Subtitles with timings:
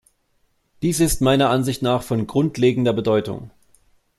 [0.81, 3.51] Dies ist meiner Ansicht nach von grundlegender Bedeutung.